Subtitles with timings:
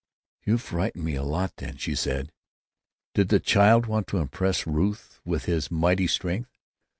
[0.43, 2.31] "You frightened me a lot, then," she said.
[3.13, 6.57] "Did the child want to impress Ruth with his mighty strength?